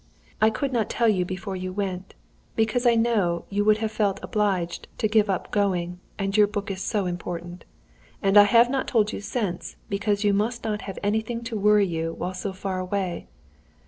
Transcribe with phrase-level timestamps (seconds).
[0.41, 2.15] "I could not tell you before you went,
[2.55, 6.71] because I know you would have felt obliged to give up going, and your book
[6.71, 7.65] is so important;
[8.19, 11.85] and I have not told you since, because you must not have anything to worry
[11.85, 13.27] you while so far away.